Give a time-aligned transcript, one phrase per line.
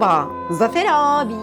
[0.00, 1.34] Merhaba Zafer abi.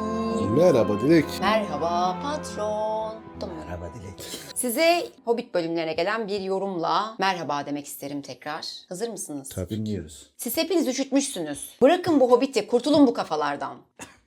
[0.56, 1.26] Merhaba Dilek.
[1.42, 3.16] Merhaba patron.
[3.58, 4.20] Merhaba Dilek.
[4.56, 8.66] Size Hobbit bölümlerine gelen bir yorumla merhaba demek isterim tekrar.
[8.90, 9.50] Hazır mısınız?
[9.50, 9.70] Tabii.
[9.70, 10.30] Dinliyoruz.
[10.38, 11.70] Siz hepiniz üşütmüşsünüz.
[11.82, 13.78] Bırakın bu Hobbit'i, kurtulun bu kafalardan.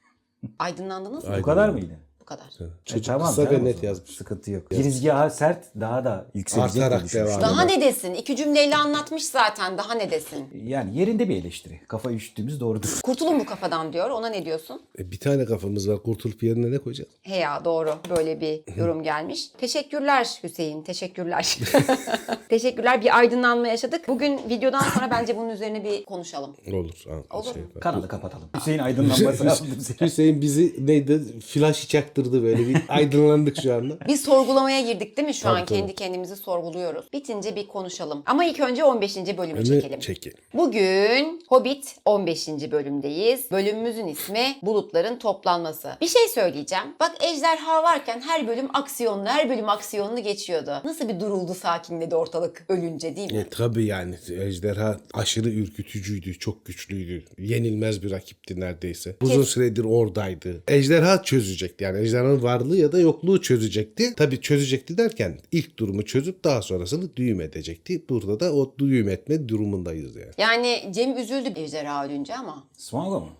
[0.59, 1.37] Aydınlandınız mı?
[1.39, 1.99] Bu kadar mıydı?
[2.31, 2.47] Kadar.
[2.85, 4.11] Çocuk E, tamam, kısa tamam ve net yazmış.
[4.11, 4.71] Sıkıntı yok.
[4.71, 8.15] Girizgahı sert daha da yükselecek Artarak devam Daha ne desin?
[8.15, 9.79] İki cümleyle anlatmış zaten.
[9.79, 10.47] Daha ne desin?
[10.65, 11.81] Yani yerinde bir eleştiri.
[11.89, 13.01] Kafa üşüttüğümüz doğrudur.
[13.03, 14.11] Kurtulun bu kafadan diyor.
[14.11, 14.83] Ona ne diyorsun?
[14.99, 16.03] E, bir tane kafamız var.
[16.03, 17.11] Kurtulup yerine ne koyacağız?
[17.23, 17.95] He ya doğru.
[18.17, 19.49] Böyle bir yorum gelmiş.
[19.59, 20.83] Teşekkürler Hüseyin.
[20.83, 21.59] Teşekkürler.
[22.49, 23.03] Teşekkürler.
[23.03, 24.09] Bir aydınlanma yaşadık.
[24.09, 26.57] Bugün videodan sonra bence bunun üzerine bir konuşalım.
[26.73, 27.05] Olur.
[27.31, 27.55] Olur.
[27.55, 27.81] şey.
[27.81, 28.49] Kanalı kapatalım.
[28.57, 29.67] Hüseyin aydınlanması lazım.
[30.01, 31.41] Hüseyin bizi neydi?
[31.41, 31.89] Flash
[32.21, 32.69] çaktırdı böyle.
[32.69, 33.99] Bir aydınlandık şu anda.
[34.09, 35.67] Bir sorgulamaya girdik değil mi şu Tabii, an?
[35.67, 35.79] tabii.
[35.79, 37.13] Kendi kendimizi sorguluyoruz.
[37.13, 38.23] Bitince bir konuşalım.
[38.27, 39.17] Ama ilk önce 15.
[39.17, 40.01] bölümü Önü çekelim.
[40.01, 40.37] çekelim.
[40.55, 42.49] Bugün Hobbit 15.
[42.49, 43.51] bölümdeyiz.
[43.51, 45.89] Bölümümüzün ismi Bulutların Toplanması.
[46.01, 46.85] Bir şey söyleyeceğim.
[47.01, 50.71] Bak ejderha varken her bölüm aksiyonlu, her bölüm aksiyonlu geçiyordu.
[50.85, 53.39] Nasıl bir duruldu, sakinledi ortalık ölünce değil mi?
[53.39, 57.25] E, tabii yani ejderha aşırı ürkütücüydü, çok güçlüydü.
[57.39, 59.17] Yenilmez bir rakipti neredeyse.
[59.23, 60.63] Uzun süredir oradaydı.
[60.69, 64.15] Ejderha çözecekti yani ejderhanın varlığı ya da yokluğu çözecekti.
[64.15, 68.05] Tabii çözecekti derken ilk durumu çözüp daha sonrasını düğüm edecekti.
[68.09, 70.33] Burada da o düğüm etme durumundayız yani.
[70.39, 72.69] Yani Cem üzüldü ejderha ölünce ama.
[72.77, 73.31] Swango mu?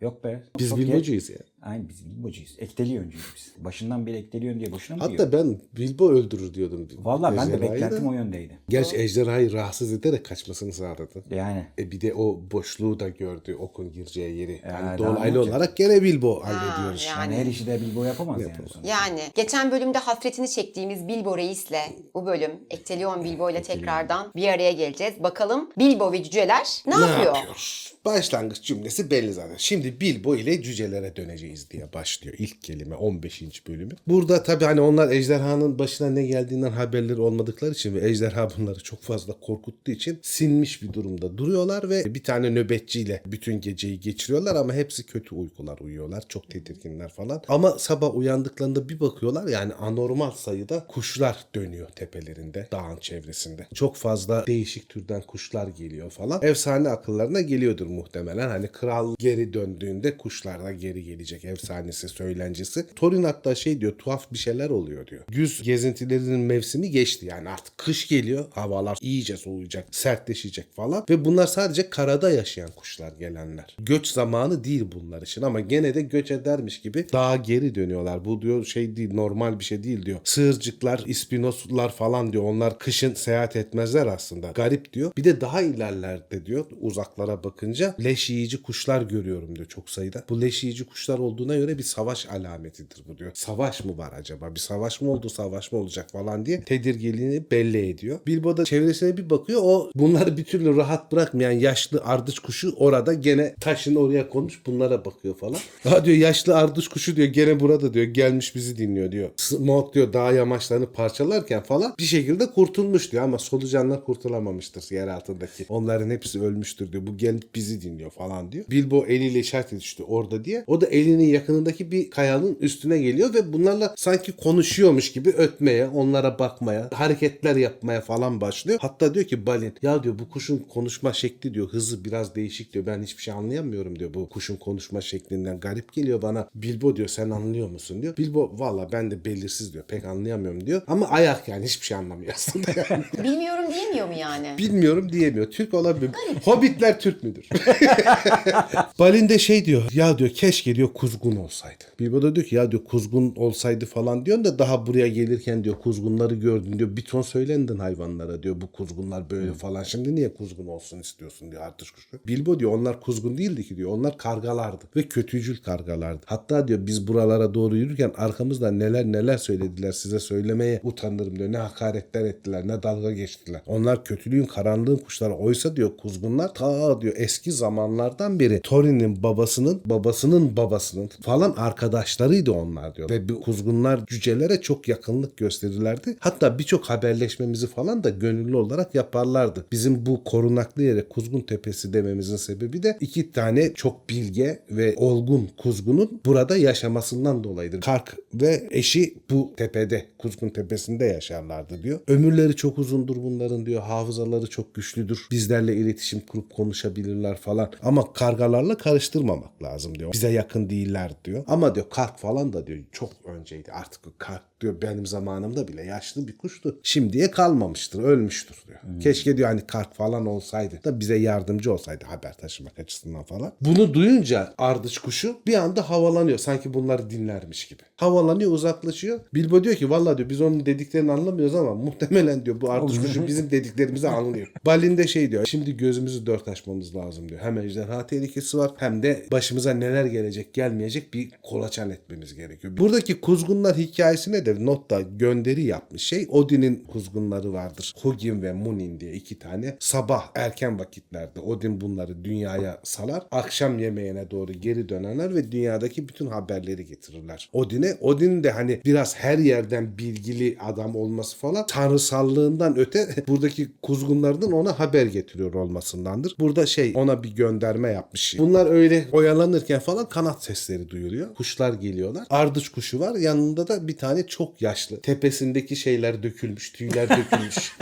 [0.00, 0.42] Yok be.
[0.58, 1.30] Biz Çok bilmocuyuz
[1.64, 2.54] Aynen biz bilmocuyuz.
[2.58, 3.52] Ekteli öncüyüz biz.
[3.64, 5.18] Başından beri ekteliyorsun diye boşuna mı diyor?
[5.18, 6.88] Hatta ben Bilbo öldürür diyordum.
[7.02, 7.74] Valla ben de ejderhayı da.
[7.74, 8.58] beklentim o yöndeydi.
[8.68, 11.08] Gerçi ejderhayı rahatsız ederek kaçmasını sağladı.
[11.30, 11.66] Yani.
[11.78, 14.52] E bir de o boşluğu da gördü okun gireceği yeri.
[14.52, 15.54] Ya, Yani daha dolaylı olacak?
[15.56, 17.06] olarak gene Bilbo hallediyoruz.
[17.08, 17.34] yani.
[17.34, 18.52] Yani her işi de Bilbo yapamaz yani.
[18.56, 18.80] sonuçta.
[18.84, 21.72] Yani geçen bölümde hasretini çektiğimiz Bilbo Reis'le
[22.14, 25.14] bu bölüm Ektelion Bilbo ile tekrardan bir araya geleceğiz.
[25.22, 27.34] Bakalım Bilbo ve cüceler ne, Ne yapıyor?
[27.36, 27.90] yapıyor?
[28.04, 29.54] Başlangıç cümlesi belli zaten.
[29.58, 33.68] Şimdi Bilbo ile cücelere döneceğiz diye başlıyor ilk kelime 15.
[33.68, 33.92] bölümü.
[34.06, 39.02] Burada tabii hani onlar ejderhanın başına ne geldiğinden haberleri olmadıkları için ve ejderha bunları çok
[39.02, 44.74] fazla korkuttuğu için sinmiş bir durumda duruyorlar ve bir tane nöbetçiyle bütün geceyi geçiriyorlar ama
[44.74, 46.24] hepsi kötü uykular uyuyorlar.
[46.28, 47.42] Çok tedirginler falan.
[47.48, 53.66] Ama sabah uyandıklarında bir bakıyorlar yani anormal sayıda kuşlar dönüyor tepelerinde, dağın çevresinde.
[53.74, 56.40] Çok fazla değişik türden kuşlar geliyor falan.
[56.42, 58.48] Efsane akıllarına geliyordur muhtemelen.
[58.48, 61.43] Hani kral geri döndüğünde kuşlar da geri gelecek.
[61.44, 62.86] Efsanesi, söylencesi.
[62.96, 65.24] Thorin hatta şey diyor tuhaf bir şeyler oluyor diyor.
[65.28, 67.26] Güz gezintilerinin mevsimi geçti.
[67.26, 68.44] Yani artık kış geliyor.
[68.50, 71.04] Havalar iyice soğuyacak, sertleşecek falan.
[71.10, 73.76] Ve bunlar sadece karada yaşayan kuşlar gelenler.
[73.78, 78.24] Göç zamanı değil bunlar için ama gene de göç edermiş gibi daha geri dönüyorlar.
[78.24, 80.20] Bu diyor şey değil normal bir şey değil diyor.
[80.24, 82.44] Sığırcıklar, ispinoslar falan diyor.
[82.44, 84.50] Onlar kışın seyahat etmezler aslında.
[84.50, 85.12] Garip diyor.
[85.16, 90.24] Bir de daha ilerlerde diyor uzaklara bakınca leş yiyici kuşlar görüyorum diyor çok sayıda.
[90.28, 93.30] Bu leş yiyici kuşlar olduğuna göre bir savaş alametidir bu diyor.
[93.34, 94.54] Savaş mı var acaba?
[94.54, 95.28] Bir savaş mı oldu?
[95.28, 98.18] Savaş mı olacak falan diye tedirginliğini belli ediyor.
[98.26, 99.60] Bilbo da çevresine bir bakıyor.
[99.64, 105.04] O bunları bir türlü rahat bırakmayan yaşlı ardıç kuşu orada gene taşın oraya konmuş bunlara
[105.04, 105.58] bakıyor falan.
[105.82, 109.30] Ha diyor yaşlı ardıç kuşu diyor gene burada diyor gelmiş bizi dinliyor diyor.
[109.36, 115.66] Smoke diyor dağ yamaçlarını parçalarken falan bir şekilde kurtulmuş diyor ama solucanlar kurtulamamıştır yer altındaki.
[115.68, 117.06] Onların hepsi ölmüştür diyor.
[117.06, 118.64] Bu gelip bizi dinliyor falan diyor.
[118.70, 120.64] Bilbo eliyle işaret edişti orada diye.
[120.66, 126.38] O da elinin yakınındaki bir kayanın üstüne geliyor ve bunlarla sanki konuşuyormuş gibi ötmeye, onlara
[126.38, 128.78] bakmaya, hareketler yapmaya falan başlıyor.
[128.82, 132.86] Hatta diyor ki Balin ya diyor bu kuşun konuşma şekli diyor hızı biraz değişik diyor.
[132.86, 135.60] Ben hiçbir şey anlayamıyorum diyor bu kuşun konuşma şeklinden.
[135.60, 136.48] Garip geliyor bana.
[136.54, 138.16] Bilbo diyor sen anlıyor musun diyor.
[138.16, 139.84] Bilbo valla ben de belirsiz diyor.
[139.88, 140.82] Pek anlayamıyorum diyor.
[140.86, 143.04] Ama ayak yani hiçbir şey anlamıyor aslında yani.
[143.24, 144.58] Bilmiyorum diyemiyor mu yani?
[144.58, 145.50] Bilmiyorum diyemiyor.
[145.50, 146.10] Türk olabilir.
[146.44, 147.48] Hobbitler Türk müdür?
[148.98, 149.82] Balin de şey diyor.
[149.92, 151.84] Ya diyor keşke diyor kuzgun olsaydı.
[152.00, 155.74] Bilbo da diyor ki ya diyor kuzgun olsaydı falan diyor da daha buraya gelirken diyor
[155.78, 156.96] kuzgunları gördün diyor.
[156.96, 158.60] Bir ton söylendin hayvanlara diyor.
[158.60, 159.82] Bu kuzgunlar böyle falan.
[159.82, 162.18] Şimdi niye kuzgun olsun istiyorsun diyor artış kuşu.
[162.26, 163.90] Bilbo diyor onlar kuzgun değildi ki diyor.
[163.90, 166.20] Onlar kargalardı ve kötücül kargalardı.
[166.24, 171.52] Hatta diyor biz buralara doğru yürürken arkamızdan neler neler söylediler size söylemeye utanırım diyor.
[171.52, 173.62] Ne hakaretler ettiler ne dalga geçtiler.
[173.66, 175.34] Onlar kötülüğün karanlığın kuşları.
[175.34, 182.52] Oysa diyor kuzgunlar ta diyor eski zamanlardan beri Thorin'in babasının babasının babasının babasının falan arkadaşlarıydı
[182.52, 183.10] onlar diyor.
[183.10, 186.16] Ve bu kuzgunlar cücelere çok yakınlık gösterirlerdi.
[186.20, 189.66] Hatta birçok haberleşmemizi falan da gönüllü olarak yaparlardı.
[189.72, 195.50] Bizim bu korunaklı yere Kuzgun Tepesi dememizin sebebi de iki tane çok bilge ve olgun
[195.56, 197.80] kuzgunun burada yaşamasından dolayıdır.
[197.80, 202.00] Kark ve eşi bu tepede Kuzgun Tepesi'nde yaşarlardı diyor.
[202.06, 203.82] Ömürleri çok uzundur bunların diyor.
[203.82, 205.26] Hafızaları çok güçlüdür.
[205.30, 207.70] Bizlerle iletişim kurup konuşabilirler falan.
[207.82, 210.12] Ama kargalarla karıştırmamak lazım diyor.
[210.12, 211.44] Bize yakın değiller diyor.
[211.46, 213.72] Ama diyor kark falan da diyor çok önceydi.
[213.72, 216.80] Artık o kark diyor benim zamanımda bile yaşlı bir kuştu.
[216.82, 219.00] Şimdiye kalmamıştır, ölmüştür diyor.
[219.00, 223.52] Keşke diyor hani kark falan olsaydı da bize yardımcı olsaydı haber taşımak açısından falan.
[223.60, 226.38] Bunu duyunca ardıç kuşu bir anda havalanıyor.
[226.38, 227.82] Sanki bunları dinlermiş gibi.
[227.96, 229.20] Havalanıyor, uzaklaşıyor.
[229.34, 233.26] Bilbo diyor ki vallahi diyor biz onun dediklerini anlamıyoruz ama muhtemelen diyor bu ardıç kuşu
[233.26, 234.52] bizim dediklerimizi anlıyor.
[234.66, 235.46] Balin de şey diyor.
[235.46, 237.40] Şimdi gözümüzü dört açmamız lazım diyor.
[237.40, 242.76] Hem ejderha tehlikesi var hem de başımıza neler gelecek gelmeyecek bir kolaçan etmemiz gerekiyor.
[242.76, 247.94] Buradaki kuzgunlar hikayesine de notta gönderi yapmış şey Odin'in kuzgunları vardır.
[248.02, 249.76] Hugin ve Munin diye iki tane.
[249.80, 253.22] Sabah erken vakitlerde Odin bunları dünyaya salar.
[253.30, 257.50] Akşam yemeğine doğru geri dönerler ve dünyadaki bütün haberleri getirirler.
[257.52, 264.52] Odin'e Odin de hani biraz her yerden bilgili adam olması falan tanrısallığından öte buradaki kuzgunlardan
[264.52, 266.36] ona haber getiriyor olmasındandır.
[266.38, 268.36] Burada şey ona bir gönderme yapmış.
[268.38, 271.34] Bunlar öyle oyalanırken falan kanat sesleri duyuluyor.
[271.34, 272.26] Kuşlar geliyorlar.
[272.30, 273.14] Ardıç kuşu var.
[273.14, 275.00] Yanında da bir tane çok yaşlı.
[275.00, 276.72] Tepesindeki şeyler dökülmüş.
[276.72, 277.76] Tüyler dökülmüş.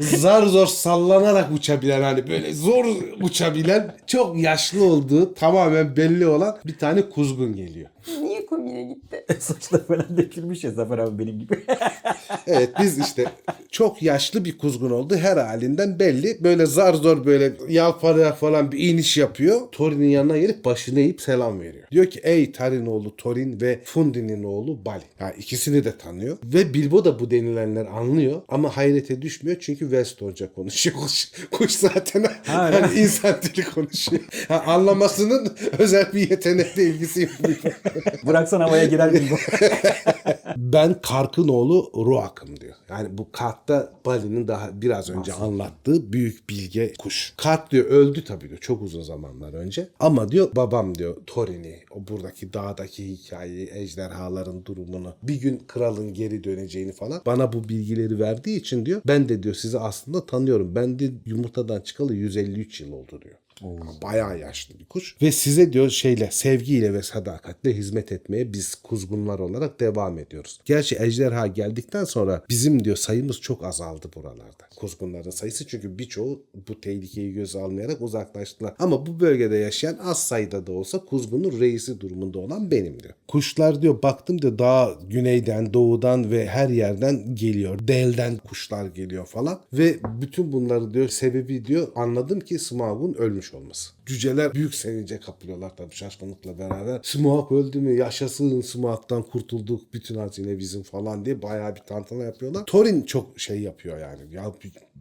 [0.00, 2.84] zar zor sallanarak uçabilen hani böyle zor
[3.20, 7.88] uçabilen çok yaşlı olduğu tamamen belli olan bir tane kuzgun geliyor.
[8.22, 9.24] Niye komiğe gitti?
[9.38, 11.54] Saçlar falan dökülmüş ya Zafer abi benim gibi.
[12.46, 13.24] Evet biz işte
[13.70, 15.16] çok yaşlı bir kuzgun oldu.
[15.16, 16.44] Her halinden belli.
[16.44, 19.60] Böyle zar zor böyle yalpalayarak falan bir iniş yapıyor.
[19.72, 21.84] Thorin'in yanına gelip başını eğip selam veriyor.
[21.90, 25.02] Diyor ki ey Tarin oğlu Thorin ve Fundi'nin oğlu Balin.
[25.20, 26.38] Yani ikisini de tanıyor.
[26.44, 28.42] Ve Bilbo da bu denilenler anlıyor.
[28.48, 30.96] Ama hayrete düşmüyor çünkü Westonca konuşuyor.
[30.96, 34.22] Kuş, kuş zaten Ha, yani insan dili konuşuyor.
[34.48, 37.32] Ha, anlamasının özel bir yetenekle ilgisi yok.
[38.26, 39.24] Bıraksan havaya girer gibi.
[40.56, 42.74] Ben Kark'ın oğlu Ruak'ım diyor.
[42.88, 47.34] Yani bu Kark'ta Bali'nin daha biraz önce anlattığı büyük bilge kuş.
[47.36, 49.88] Kark diyor öldü tabii diyor çok uzun zamanlar önce.
[50.00, 56.44] Ama diyor babam diyor Thorin'i o buradaki dağdaki hikayeyi ejderhaların durumunu bir gün kralın geri
[56.44, 60.74] döneceğini falan bana bu bilgileri verdiği için diyor ben de diyor sizi aslında tanıyorum.
[60.74, 63.36] Ben de yumurtadan çıkalı 153 yıl oldu diyor.
[64.02, 65.16] Bayağı yaşlı bir kuş.
[65.22, 70.60] Ve size diyor şeyle, sevgiyle ve sadakatle hizmet etmeye biz kuzgunlar olarak devam ediyoruz.
[70.64, 74.68] Gerçi ejderha geldikten sonra bizim diyor sayımız çok azaldı buralarda.
[74.76, 78.74] Kuzgunların sayısı çünkü birçoğu bu tehlikeyi göze almayarak uzaklaştılar.
[78.78, 83.14] Ama bu bölgede yaşayan az sayıda da olsa kuzgunun reisi durumunda olan benim diyor.
[83.28, 87.88] Kuşlar diyor baktım diyor daha güneyden, doğudan ve her yerden geliyor.
[87.88, 89.60] Delden kuşlar geliyor falan.
[89.72, 93.90] Ve bütün bunları diyor sebebi diyor anladım ki Smaug'un ölmüş olması.
[94.06, 97.00] Cüceler büyük sevince kapılıyorlar tabii şaşkınlıkla beraber.
[97.02, 97.96] Smaug öldü mü?
[97.96, 99.94] Yaşasın Smaug'dan kurtulduk.
[99.94, 102.64] Bütün hazine bizim falan diye bayağı bir tantana yapıyorlar.
[102.66, 104.34] Thorin çok şey yapıyor yani.
[104.34, 104.52] Ya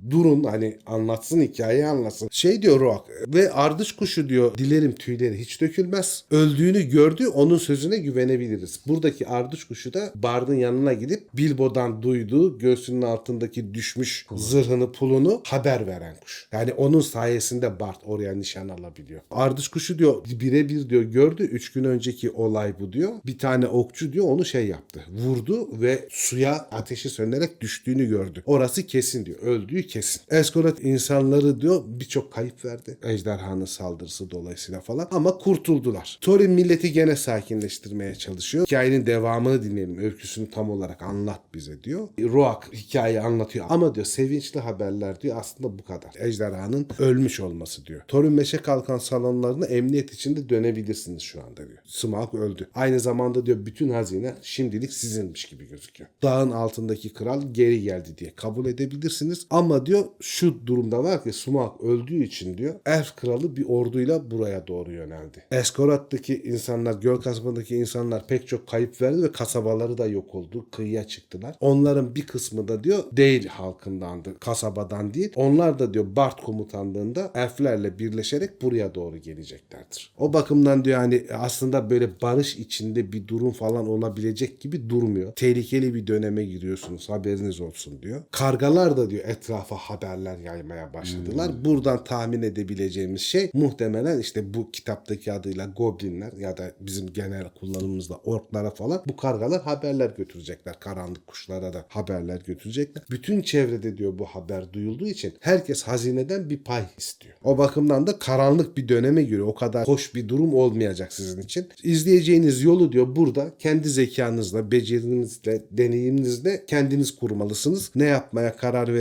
[0.10, 2.30] durun hani anlatsın hikayeyi anlatsın.
[2.32, 6.24] Şey diyor Rock ve ardıç kuşu diyor dilerim tüyleri hiç dökülmez.
[6.32, 8.80] Öldüğünü gördü onun sözüne güvenebiliriz.
[8.88, 15.88] Buradaki ardıç kuşu da Bard'ın yanına gidip Bilbo'dan duyduğu göğsünün altındaki düşmüş zırhını pulunu haber
[15.88, 16.48] veren kuş.
[16.52, 19.22] Yani onun sayesinde Bard oraya nişan alabiliyor.
[19.32, 21.44] Ardıç kuşu diyor birebir diyor gördü.
[21.44, 23.12] Üç gün önceki olay bu diyor.
[23.26, 25.04] Bir tane okçu diyor onu şey yaptı.
[25.12, 28.44] Vurdu ve suya ateşi sönerek düştüğünü gördü.
[28.46, 29.40] Orası kesin diyor.
[29.40, 30.22] Öldüğü kesin.
[30.30, 32.98] Eskorat insanları diyor birçok kayıp verdi.
[33.04, 35.08] Ejderhanın saldırısı dolayısıyla falan.
[35.12, 36.18] Ama kurtuldular.
[36.22, 38.66] Thorin milleti gene sakinleştirmeye çalışıyor.
[38.66, 39.98] Hikayenin devamını dinleyelim.
[39.98, 42.08] Öyküsünü tam olarak anlat bize diyor.
[42.20, 43.66] Roak hikayeyi anlatıyor.
[43.70, 46.12] Ama diyor sevinçli haberler diyor aslında bu kadar.
[46.20, 48.02] Ejderhanın ölmüş olması diyor.
[48.08, 51.80] Thorin meşe kalkan salonlarına emniyet içinde dönebilirsiniz şu anda diyor.
[51.86, 52.70] Smaug öldü.
[52.76, 56.10] Aynı zamanda diyor bütün hazine şimdilik sizinmiş gibi gözüküyor.
[56.24, 59.48] Dağın altındaki kral geri geldi diye kabul edebilirsiniz.
[59.50, 64.68] Ama diyor şu durumda var ki Smaug öldüğü için diyor Elf kralı bir orduyla buraya
[64.68, 65.44] doğru yöneldi.
[65.52, 70.66] Eskorat'taki insanlar, göl kasabındaki insanlar pek çok kayıp verdi ve kasabaları da yok oldu.
[70.72, 71.56] Kıyıya çıktılar.
[71.60, 74.40] Onların bir kısmı da diyor değil halkındandı.
[74.40, 75.32] Kasabadan değil.
[75.36, 80.14] Onlar da diyor Bart komutanlığında elflerle birleşerek buraya doğru geleceklerdir.
[80.18, 85.32] O bakımdan diyor hani aslında böyle barış içinde bir durum falan olabilecek gibi durmuyor.
[85.36, 88.24] Tehlikeli bir döneme giriyorsunuz haberiniz olsun diyor.
[88.32, 89.24] Kargalar da diyor
[89.68, 91.66] etrafa haberler yaymaya başladılar.
[91.66, 98.16] Buradan tahmin edebileceğimiz şey muhtemelen işte bu kitaptaki adıyla goblinler ya da bizim genel kullanımımızda
[98.16, 100.80] orklara falan bu kargalar haberler götürecekler.
[100.80, 103.04] Karanlık kuşlara da haberler götürecekler.
[103.12, 107.36] Bütün çevrede diyor bu haber duyulduğu için herkes hazineden bir pay istiyor.
[107.44, 109.48] O bakımdan da karanlık bir döneme giriyor.
[109.48, 111.68] O kadar hoş bir durum olmayacak sizin için.
[111.84, 117.92] İzleyeceğiniz yolu diyor burada kendi zekanızla, becerinizle, deneyiminizle kendiniz kurmalısınız.
[117.96, 118.94] Ne yapmaya karar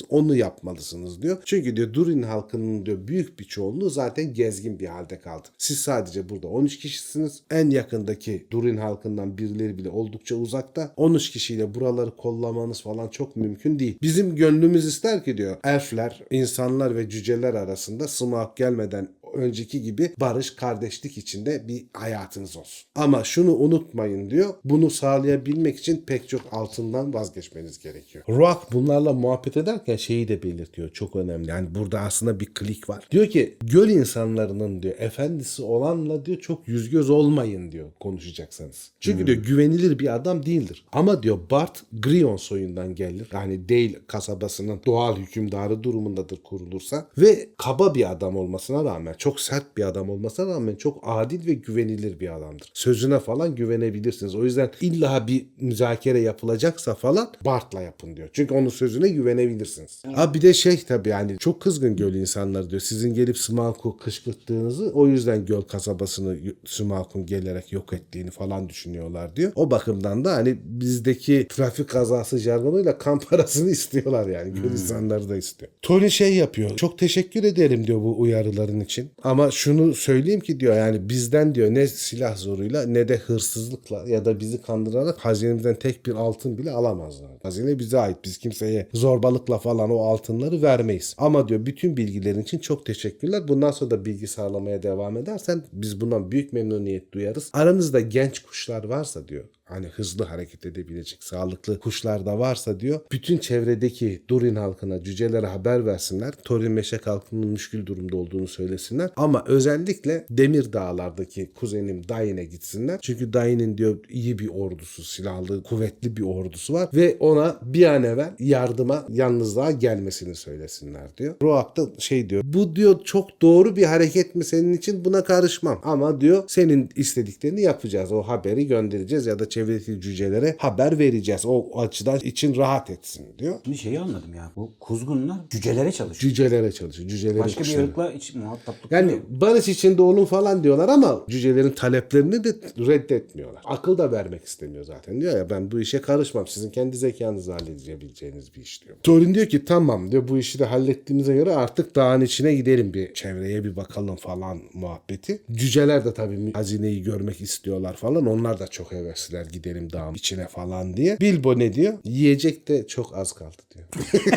[0.00, 1.42] verecekseniz onu yapmalısınız diyor.
[1.44, 5.48] Çünkü diyor Durin halkının diyor büyük bir çoğunluğu zaten gezgin bir halde kaldı.
[5.58, 7.42] Siz sadece burada 13 kişisiniz.
[7.50, 10.92] En yakındaki Durin halkından birileri bile oldukça uzakta.
[10.96, 13.98] 13 kişiyle buraları kollamanız falan çok mümkün değil.
[14.02, 20.50] Bizim gönlümüz ister ki diyor elfler, insanlar ve cüceler arasında Smaug gelmeden önceki gibi barış,
[20.50, 22.86] kardeşlik içinde bir hayatınız olsun.
[22.94, 24.54] Ama şunu unutmayın diyor.
[24.64, 28.24] Bunu sağlayabilmek için pek çok altından vazgeçmeniz gerekiyor.
[28.28, 30.90] Rock bunlarla muhabbet ederken şeyi de belirtiyor.
[30.92, 31.50] Çok önemli.
[31.50, 33.08] Yani burada aslında bir klik var.
[33.10, 38.90] Diyor ki göl insanlarının diyor efendisi olanla diyor çok yüz göz olmayın diyor konuşacaksanız.
[39.00, 40.84] Çünkü diyor güvenilir bir adam değildir.
[40.92, 43.28] Ama diyor Bart Grion soyundan gelir.
[43.32, 49.76] Yani Dale kasabasının doğal hükümdarı durumundadır kurulursa ve kaba bir adam olmasına rağmen çok sert
[49.76, 52.70] bir adam olmasına rağmen çok adil ve güvenilir bir adamdır.
[52.74, 54.34] Sözüne falan güvenebilirsiniz.
[54.34, 58.28] O yüzden illa bir müzakere yapılacaksa falan Bart'la yapın diyor.
[58.32, 60.02] Çünkü onun sözüne güvenebilirsiniz.
[60.14, 62.80] Ha bir de şey tabii yani çok kızgın göl insanları diyor.
[62.80, 66.36] Sizin gelip Smaug'u kışkırttığınızı o yüzden göl kasabasını
[66.66, 69.52] Smaug'un gelerek yok ettiğini falan düşünüyorlar diyor.
[69.54, 74.54] O bakımdan da hani bizdeki trafik kazası jargonuyla kan parasını istiyorlar yani.
[74.54, 75.72] Göl insanları da istiyor.
[75.82, 76.76] Tony şey yapıyor.
[76.76, 79.09] Çok teşekkür ederim diyor bu uyarıların için.
[79.22, 84.24] Ama şunu söyleyeyim ki diyor yani bizden diyor ne silah zoruyla ne de hırsızlıkla ya
[84.24, 87.30] da bizi kandırarak hazinemizden tek bir altın bile alamazlar.
[87.42, 88.16] Hazine bize ait.
[88.24, 91.14] Biz kimseye zorbalıkla falan o altınları vermeyiz.
[91.18, 93.48] Ama diyor bütün bilgilerin için çok teşekkürler.
[93.48, 97.50] Bundan sonra da bilgi sağlamaya devam edersen biz bundan büyük memnuniyet duyarız.
[97.52, 103.00] Aranızda genç kuşlar varsa diyor hani hızlı hareket edebilecek sağlıklı kuşlar da varsa diyor.
[103.12, 106.34] Bütün çevredeki Durin halkına, cücelere haber versinler.
[106.44, 109.10] Torin Meşek halkının müşkül durumda olduğunu söylesinler.
[109.16, 112.98] Ama özellikle Demir Dağlar'daki kuzenim Dain'e gitsinler.
[113.02, 118.04] Çünkü Dain'in diyor iyi bir ordusu, silahlı, kuvvetli bir ordusu var ve ona bir an
[118.04, 121.34] evvel yardıma, yalnızlığa gelmesini söylesinler diyor.
[121.42, 122.42] Roab da şey diyor.
[122.44, 125.80] Bu diyor çok doğru bir hareket mi senin için buna karışmam.
[125.84, 128.12] Ama diyor senin istediklerini yapacağız.
[128.12, 131.42] O haberi göndereceğiz ya da çevredeki cücelere haber vereceğiz.
[131.46, 133.54] O açıdan için rahat etsin diyor.
[133.64, 134.52] Şimdi şeyi anladım ya.
[134.56, 136.30] Bu kuzgunlar cücelere çalışıyor.
[136.30, 137.08] Cücelere çalışıyor.
[137.08, 137.86] Cücelerin Başka bir kuşları.
[137.86, 139.22] ırkla hiç muhataplık Yani yok.
[139.28, 143.62] barış içinde olun falan diyorlar ama cücelerin taleplerini de reddetmiyorlar.
[143.64, 145.20] Akıl da vermek istemiyor zaten.
[145.20, 146.46] Diyor ya ben bu işe karışmam.
[146.46, 148.96] Sizin kendi zekanızla halledebileceğiniz bir iş diyor.
[149.02, 153.14] Thorin diyor ki tamam diyor bu işi de hallettiğimize göre artık dağın içine gidelim bir
[153.14, 155.42] çevreye bir bakalım falan muhabbeti.
[155.52, 158.26] Cüceler de tabii hazineyi görmek istiyorlar falan.
[158.26, 161.20] Onlar da çok hevesliler gidelim dağın içine falan diye.
[161.20, 161.94] Bilbo ne diyor?
[162.04, 163.86] Yiyecek de çok az kaldı diyor.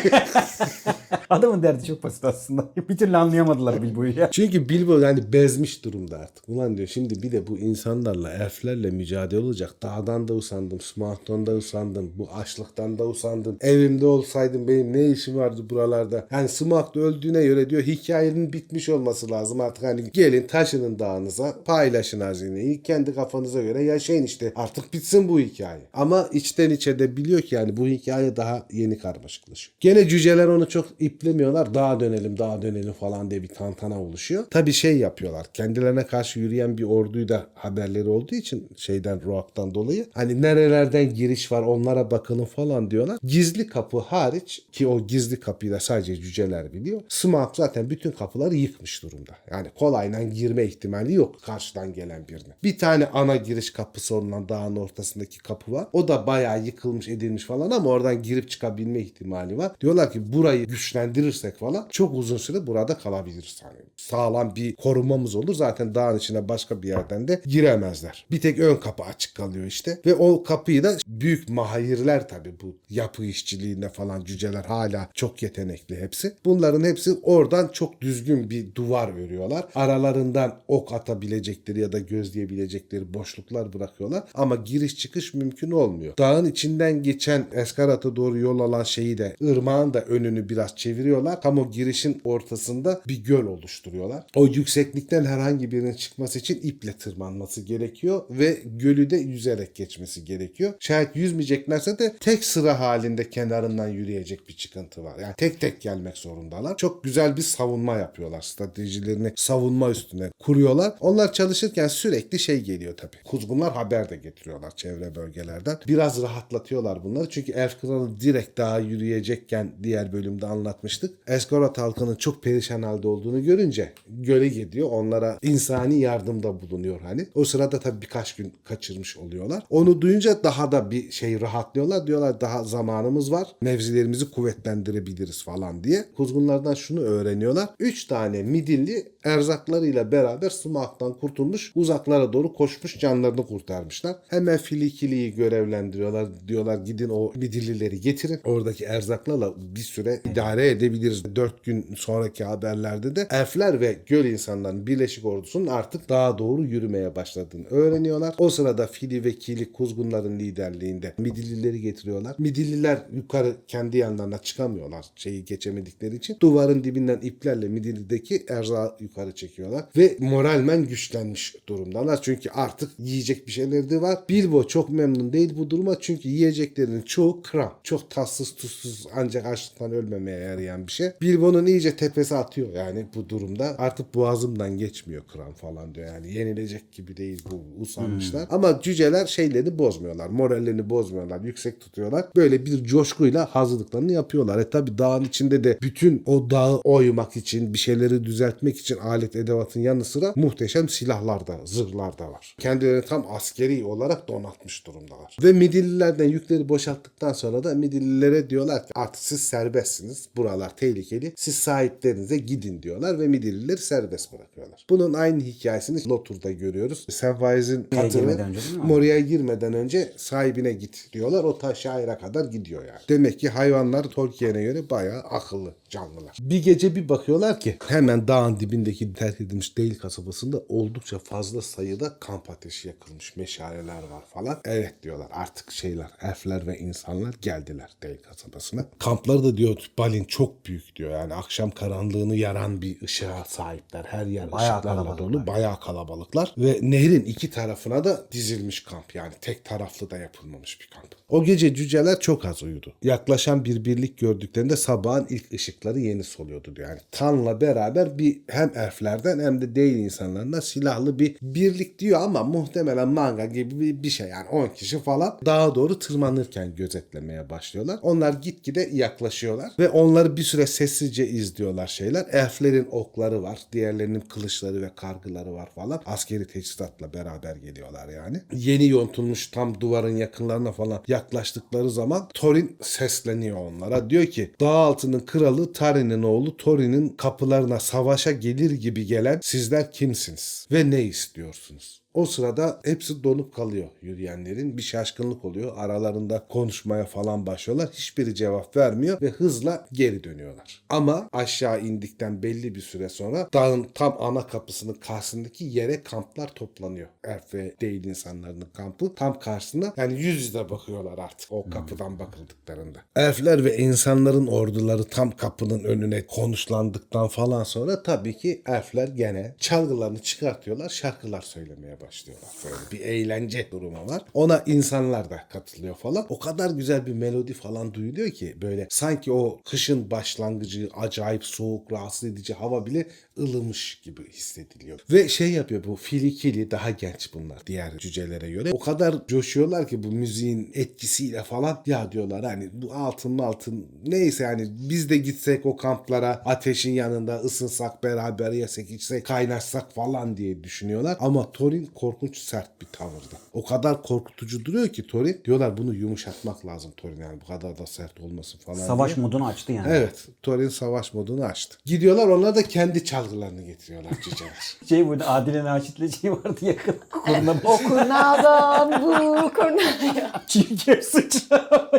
[1.30, 2.68] Adamın derdi çok basit aslında.
[2.88, 4.30] bir türlü anlayamadılar Bilbo'yu ya.
[4.30, 6.48] Çünkü Bilbo yani bezmiş durumda artık.
[6.48, 9.74] Ulan diyor şimdi bir de bu insanlarla, elflerle mücadele olacak.
[9.82, 13.56] Dağdan da usandım, Smart'tan da usandım, bu açlıktan da usandım.
[13.60, 16.26] Evimde olsaydım benim ne işim vardı buralarda?
[16.30, 16.48] Yani
[16.94, 19.84] da öldüğüne göre diyor hikayenin bitmiş olması lazım artık.
[19.84, 24.52] Hani gelin taşının dağınıza, paylaşın hazineyi, kendi kafanıza göre yaşayın işte.
[24.56, 25.80] Artık bitsin bu hikaye.
[25.94, 29.74] Ama içten içe de biliyor ki yani bu hikaye daha yeni karmaşıklaşıyor.
[29.80, 31.74] Gene cüceler onu çok iplemiyorlar.
[31.74, 34.44] Dağa dönelim, dağa dönelim falan diye bir tantana oluşuyor.
[34.50, 35.46] Tabii şey yapıyorlar.
[35.54, 41.52] Kendilerine karşı yürüyen bir orduyu da haberleri olduğu için şeyden Roak'tan dolayı hani nerelerden giriş
[41.52, 43.18] var onlara bakalım falan diyorlar.
[43.22, 47.00] Gizli kapı hariç ki o gizli kapıyı da sadece cüceler biliyor.
[47.08, 49.32] Smaug zaten bütün kapıları yıkmış durumda.
[49.50, 52.54] Yani kolayla girme ihtimali yok karşıdan gelen birine.
[52.62, 55.86] Bir tane ana giriş kapısı olunan dağın ortasındaki kapı var.
[55.92, 59.72] O da bayağı yıkılmış edilmiş falan ama oradan girip çıkabilme ihtimali var.
[59.80, 63.60] Diyorlar ki burayı güçlendirirsek falan çok uzun süre burada kalabiliriz.
[63.62, 65.54] Hani sağlam bir korumamız olur.
[65.54, 68.26] Zaten dağın içine başka bir yerden de giremezler.
[68.30, 70.00] Bir tek ön kapı açık kalıyor işte.
[70.06, 76.00] Ve o kapıyı da büyük mahirler tabii bu yapı işçiliğinde falan cüceler hala çok yetenekli
[76.00, 76.34] hepsi.
[76.44, 79.64] Bunların hepsi oradan çok düzgün bir duvar örüyorlar.
[79.74, 84.24] Aralarından ok atabilecekleri ya da gözleyebilecekleri boşluklar bırakıyorlar.
[84.34, 86.14] Ama giriş çıkış mümkün olmuyor.
[86.18, 91.42] Dağın içinden geçen Eskarat'a doğru yol alan şeyi de ırmağın da önünü biraz çeviriyorlar.
[91.42, 94.26] Tam o girişin ortasında bir göl oluşturuyorlar.
[94.34, 100.72] O yükseklikten herhangi birinin çıkması için iple tırmanması gerekiyor ve gölü de yüzerek geçmesi gerekiyor.
[100.80, 105.18] Şayet yüzmeyeceklerse de tek sıra halinde kenarından yürüyecek bir çıkıntı var.
[105.18, 106.76] Yani tek tek gelmek zorundalar.
[106.76, 108.40] Çok güzel bir savunma yapıyorlar.
[108.40, 110.94] Stratejilerini savunma üstüne kuruyorlar.
[111.00, 113.22] Onlar çalışırken sürekli şey geliyor tabii.
[113.24, 115.78] Kuzgunlar haber de getiriyorlar çevre bölgelerden.
[115.88, 117.28] Biraz rahatlatıyorlar bunları.
[117.30, 121.14] Çünkü Elf Kralı direkt daha yürüyecekken diğer bölümde anlatmıştık.
[121.26, 124.88] Eskorot halkının çok perişan halde olduğunu görünce göle gidiyor.
[124.90, 127.26] Onlara insani yardımda bulunuyor hani.
[127.34, 129.62] O sırada tabii birkaç gün kaçırmış oluyorlar.
[129.70, 132.06] Onu duyunca daha da bir şey rahatlıyorlar.
[132.06, 133.48] Diyorlar daha zamanımız var.
[133.60, 136.04] Mevzilerimizi kuvvetlendirebiliriz falan diye.
[136.16, 137.68] Kuzgunlardan şunu öğreniyorlar.
[137.78, 144.16] Üç tane midilli erzaklarıyla beraber sumaktan kurtulmuş uzaklara doğru koşmuş canlarını kurtarmışlar.
[144.54, 146.28] Hemen Filikili'yi görevlendiriyorlar.
[146.48, 148.40] Diyorlar gidin o midillileri getirin.
[148.44, 151.36] Oradaki erzaklarla bir süre idare edebiliriz.
[151.36, 157.16] Dört gün sonraki haberlerde de elfler ve göl insanların birleşik ordusunun artık daha doğru yürümeye
[157.16, 158.34] başladığını öğreniyorlar.
[158.38, 162.34] O sırada Fili ve Kili kuzgunların liderliğinde midillileri getiriyorlar.
[162.38, 166.36] Midilliler yukarı kendi yanlarına çıkamıyorlar şeyi geçemedikleri için.
[166.40, 169.84] Duvarın dibinden iplerle Midilli'deki erzağı yukarı çekiyorlar.
[169.96, 172.22] Ve moralmen güçlenmiş durumdalar.
[172.22, 174.18] Çünkü artık yiyecek bir şeyleri de var.
[174.44, 177.74] Bilbo çok memnun değil bu duruma çünkü yiyeceklerinin çoğu kram.
[177.82, 181.10] Çok tatsız tuzsuz ancak açlıktan ölmemeye yarayan bir şey.
[181.20, 183.74] Bilbo'nun iyice tepesi atıyor yani bu durumda.
[183.78, 186.06] Artık boğazımdan geçmiyor kram falan diyor.
[186.06, 188.46] Yani yenilecek gibi değil bu usanmışlar.
[188.50, 190.28] Ama cüceler şeylerini bozmuyorlar.
[190.28, 191.40] Morallerini bozmuyorlar.
[191.40, 192.24] Yüksek tutuyorlar.
[192.36, 194.58] Böyle bir coşkuyla hazırlıklarını yapıyorlar.
[194.58, 199.36] E tabi dağın içinde de bütün o dağı oymak için bir şeyleri düzeltmek için alet
[199.36, 202.56] edevatın yanı sıra muhteşem silahlar da zırhlar da var.
[202.58, 205.36] Kendilerini tam askeri olarak donatmış durumdalar.
[205.42, 210.28] Ve Midillilerden yükleri boşalttıktan sonra da Midillilere diyorlar ki artık siz serbestsiniz.
[210.36, 211.32] Buralar tehlikeli.
[211.36, 214.86] Siz sahiplerinize gidin diyorlar ve Midillileri serbest bırakıyorlar.
[214.90, 217.06] Bunun aynı hikayesini Lotur'da görüyoruz.
[217.08, 218.86] Moria'ya katını?
[218.86, 221.44] Moria'ya girmeden önce sahibine git diyorlar.
[221.44, 223.00] O ta şaira kadar gidiyor yani.
[223.08, 226.36] Demek ki hayvanlar Tolkien'e göre bayağı akıllı canlılar.
[226.40, 232.18] Bir gece bir bakıyorlar ki hemen dağın dibindeki terk edilmiş değil kasabasında oldukça fazla sayıda
[232.20, 233.36] kamp ateşi yakılmış.
[233.36, 234.60] Meşaleler var falan.
[234.64, 238.86] Evet diyorlar artık şeyler elfler ve insanlar geldiler değil kasabasına.
[238.98, 241.10] Kampları da diyor Balin çok büyük diyor.
[241.10, 244.04] Yani akşam karanlığını yaran bir ışığa sahipler.
[244.04, 245.46] Her yer Bayağı ışıklarla dolu.
[245.46, 246.54] Bayağı kalabalıklar.
[246.58, 249.14] Ve nehrin iki tarafına da dizilmiş kamp.
[249.14, 251.14] Yani tek taraflı da yapılmamış bir kamp.
[251.28, 252.92] O gece cüceler çok az uyudu.
[253.02, 256.88] Yaklaşan bir birlik gördüklerinde sabahın ilk ışıkları yeni soluyordu diyor.
[256.88, 262.42] Yani Tan'la beraber bir hem elflerden hem de değil insanlarından silahlı bir birlik diyor ama
[262.42, 264.28] muhtemelen manga gibi bir, şey.
[264.28, 267.98] Yani 10 kişi falan dağa doğru tırmanırken gözetlemeye başlıyorlar.
[268.02, 272.26] Onlar gitgide yaklaşıyorlar ve onları bir süre sessizce izliyorlar şeyler.
[272.32, 273.58] Elflerin okları var.
[273.72, 276.02] Diğerlerinin kılıçları ve kargıları var falan.
[276.06, 278.40] Askeri teçhizatla beraber geliyorlar yani.
[278.52, 284.10] Yeni yontulmuş tam duvarın yakınlarına falan yaklaştıkları zaman Thorin sesleniyor onlara.
[284.10, 290.66] Diyor ki dağ altının kralı Tarin'in oğlu Thorin'in kapılarına savaşa gelir gibi gelen sizler kimsiniz
[290.72, 292.03] ve ne istiyorsunuz?
[292.14, 294.76] O sırada hepsi donup kalıyor yürüyenlerin.
[294.76, 295.72] Bir şaşkınlık oluyor.
[295.76, 297.88] Aralarında konuşmaya falan başlıyorlar.
[297.92, 300.82] Hiçbiri cevap vermiyor ve hızla geri dönüyorlar.
[300.88, 307.08] Ama aşağı indikten belli bir süre sonra dağın tam ana kapısının karşısındaki yere kamplar toplanıyor.
[307.24, 309.92] Elf ve değil insanların kampı tam karşısına.
[309.96, 312.98] Yani yüz yüze bakıyorlar artık o kapıdan bakıldıklarında.
[313.16, 320.22] Elfler ve insanların orduları tam kapının önüne konuşlandıktan falan sonra tabii ki elfler gene çalgılarını
[320.22, 320.88] çıkartıyorlar.
[320.88, 322.50] Şarkılar söylemeye başlıyorlar.
[322.64, 324.22] Böyle bir eğlence durumu var.
[324.34, 326.26] Ona insanlar da katılıyor falan.
[326.28, 331.92] O kadar güzel bir melodi falan duyuluyor ki böyle sanki o kışın başlangıcı acayip soğuk
[331.92, 335.00] rahatsız edici hava bile ılımış gibi hissediliyor.
[335.10, 338.72] Ve şey yapıyor bu filikili daha genç bunlar diğer cücelere göre.
[338.72, 344.44] O kadar coşuyorlar ki bu müziğin etkisiyle falan ya diyorlar hani bu altın altın neyse
[344.44, 350.64] yani biz de gitsek o kamplara ateşin yanında ısınsak beraber yesek içsek kaynaşsak falan diye
[350.64, 351.16] düşünüyorlar.
[351.20, 353.36] Ama Thorin korkunç sert bir tavırda.
[353.52, 357.86] O kadar korkutucu duruyor ki Thorin diyorlar bunu yumuşatmak lazım Thorin yani bu kadar da
[357.86, 359.26] sert olmasın falan Savaş diye.
[359.26, 359.86] modunu açtı yani.
[359.90, 360.26] Evet.
[360.42, 361.76] Thorin savaş modunu açtı.
[361.84, 364.52] Gidiyorlar onlar da kendi çalgılarını getiriyorlar cüceler.
[364.88, 366.96] Şey burada Adile Naşit'le şey vardı yakın.
[367.10, 370.32] Kurna O kurnadan bu kurnaya.
[370.46, 371.90] Çirkef sıçra.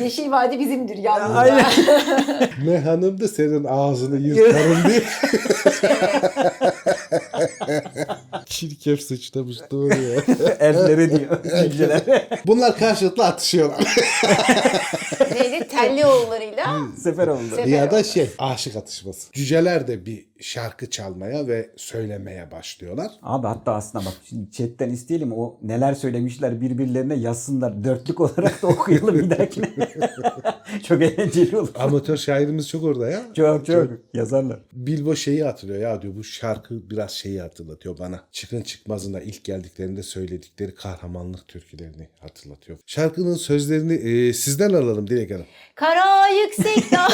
[0.00, 1.36] Yeşil Vadi bizimdir yalnız.
[1.36, 1.64] Aynen.
[2.64, 5.02] ne hanımdı senin ağzını yırtarım diye.
[8.50, 10.22] Çirkef sıçramış doğru ya.
[10.60, 11.44] Elleri diyor.
[11.70, 12.02] Cüceler.
[12.46, 13.94] Bunlar karşılıklı atışıyorlar.
[15.50, 15.68] Neydi?
[15.68, 17.48] Telli oğullarıyla Sefer oldu.
[17.50, 19.32] Sefer ya da şey aşık atışması.
[19.32, 23.10] Cüceler de bir şarkı çalmaya ve söylemeye başlıyorlar.
[23.22, 27.84] Abi hatta aslında bak şimdi chatten isteyelim o neler söylemişler birbirlerine yazsınlar.
[27.84, 29.70] Dörtlük olarak da okuyalım bir dahakine.
[30.82, 31.68] çok eğlenceli olur.
[31.78, 33.22] Amatör şairimiz çok orada ya.
[33.34, 34.60] Çok çok yazarlar.
[34.72, 38.20] Bilbo şeyi hatırlıyor ya diyor bu şarkı biraz şeyi hatırlatıyor bana.
[38.32, 42.78] Çıkın çıkmazında ilk geldiklerinde söyledikleri kahramanlık türkülerini hatırlatıyor.
[42.86, 45.46] Şarkının sözlerini e, sizden alalım Dilek Hanım.
[45.74, 47.08] Kara yüksek dağ.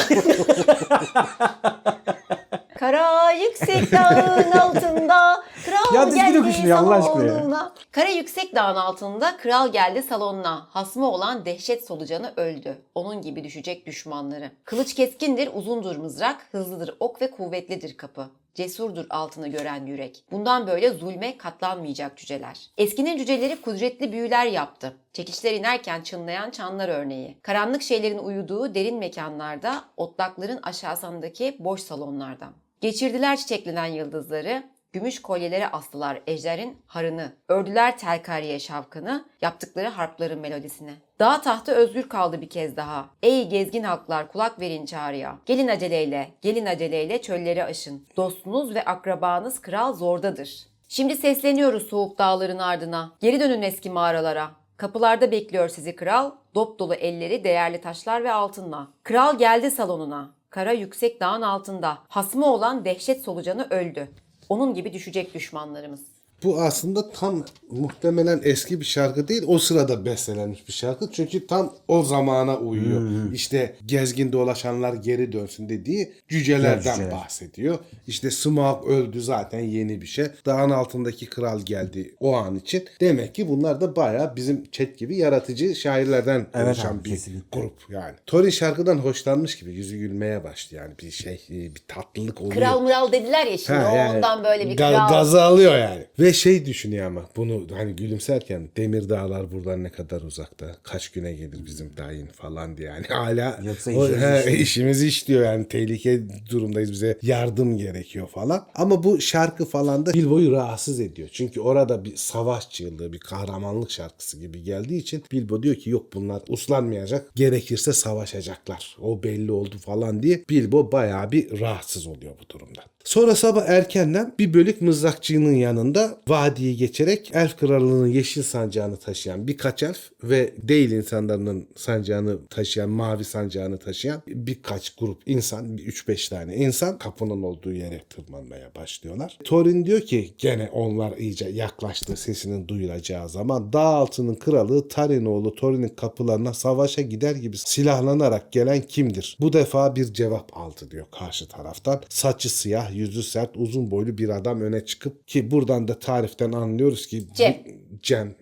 [2.79, 7.72] Kara yüksek dağın altında kral Ya dizgin geldi oku şunu ya, Allah aşkına ya.
[7.90, 10.66] Kara yüksek dağın altında kral geldi salonuna.
[10.70, 12.79] Hasmı olan dehşet solucanı öldü.
[12.94, 14.50] Onun gibi düşecek düşmanları.
[14.64, 18.26] Kılıç keskindir, uzundur mızrak, hızlıdır ok ve kuvvetlidir kapı.
[18.55, 20.24] Cesurdur altını gören yürek.
[20.31, 22.70] Bundan böyle zulme katlanmayacak cüceler.
[22.79, 24.92] Eskinin cüceleri kudretli büyüler yaptı.
[25.12, 27.38] Çekişler inerken çınlayan çanlar örneği.
[27.42, 32.48] Karanlık şeylerin uyuduğu derin mekanlarda, otlakların aşağısındaki boş salonlarda.
[32.81, 34.62] Geçirdiler çiçeklenen yıldızları,
[34.97, 37.33] gümüş kolyelere astılar ejderin harını.
[37.49, 40.95] Ördüler telkariye şavkını, yaptıkları harpların melodisine.
[41.19, 43.09] Dağ tahtı özgür kaldı bir kez daha.
[43.23, 45.39] Ey gezgin halklar kulak verin çağrıya.
[45.47, 48.07] Gelin aceleyle, gelin aceleyle çölleri aşın.
[48.17, 50.67] Dostunuz ve akrabanız kral zordadır.
[50.89, 53.13] Şimdi sesleniyoruz soğuk dağların ardına.
[53.21, 54.51] Geri dönün eski mağaralara.
[54.77, 58.89] Kapılarda bekliyor sizi kral, dop dolu elleri değerli taşlar ve altınla.
[59.03, 60.31] Kral geldi salonuna.
[60.51, 61.99] Kara yüksek dağın altında.
[62.09, 64.09] Hasmı olan dehşet solucanı öldü.
[64.49, 66.15] Onun gibi düşecek düşmanlarımız.
[66.44, 69.42] Bu aslında tam muhtemelen eski bir şarkı değil.
[69.46, 71.09] O sırada bestelenmiş bir şarkı.
[71.12, 73.33] Çünkü tam o zamana uyuyor.
[73.33, 77.12] İşte gezgin dolaşanlar geri dönsün dediği cücelerden Cüceler.
[77.12, 77.79] bahsediyor.
[78.07, 80.25] İşte Smaug öldü zaten yeni bir şey.
[80.46, 82.85] Dağın altındaki kral geldi o an için.
[83.01, 87.61] Demek ki bunlar da bayağı bizim chat gibi yaratıcı şairlerden Evet oluşan abi, bir kesinlikle.
[87.61, 88.14] grup yani.
[88.27, 92.55] Thorin şarkıdan hoşlanmış gibi yüzü gülmeye başlıyor yani bir şey bir tatlılık oluyor.
[92.57, 95.09] Kral mural dediler ya şimdi Ha, o yani ondan böyle bir kral.
[95.09, 96.05] Gazı alıyor yani.
[96.18, 100.77] Ve şey düşünüyor ama bunu hani gülümserken demir dağlar buradan ne kadar uzakta.
[100.83, 103.07] Kaç güne gelir bizim dayın falan diye yani.
[103.09, 104.59] Hala Yoksa o- işimiz he, işliyor.
[104.59, 105.68] işimiz işliyor yani.
[105.68, 108.66] Tehlike durumdayız bize yardım gerekiyor falan.
[108.75, 111.29] Ama bu şarkı falan da Bilbo'yu rahatsız ediyor.
[111.33, 116.07] Çünkü orada bir savaş çığlığı, bir kahramanlık şarkısı gibi geldiği için Bilbo diyor ki yok
[116.14, 117.35] bunlar uslanmayacak.
[117.35, 118.96] Gerekirse savaşacaklar.
[119.01, 122.85] O belli oldu falan diye Bilbo bayağı bir rahatsız oluyor bu durumdan.
[123.05, 129.83] Sonra sabah erkenden bir bölük mızrakçının yanında vadiyi geçerek elf krallığının yeşil sancağını taşıyan birkaç
[129.83, 136.57] elf ve değil insanların sancağını taşıyan, mavi sancağını taşıyan birkaç grup insan, bir 3-5 tane
[136.57, 139.39] insan kapının olduğu yere tırmanmaya başlıyorlar.
[139.45, 145.89] Thorin diyor ki gene onlar iyice yaklaştı sesinin duyulacağı zaman dağ altının kralı Tarinoğlu Thorin'in
[145.89, 149.37] kapılarına savaşa gider gibi silahlanarak gelen kimdir?
[149.41, 152.03] Bu defa bir cevap aldı diyor karşı taraftan.
[152.09, 157.07] Saçı siyah, yüzü sert, uzun boylu bir adam öne çıkıp ki buradan da tariften anlıyoruz
[157.07, 157.57] ki Cem.
[158.02, 158.35] Cem.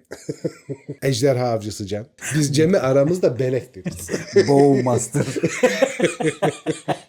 [1.02, 2.06] Ejderha avcısı Cem.
[2.34, 4.10] Biz Cem'e aramızda belek deriz.
[4.48, 5.26] Bowmaster.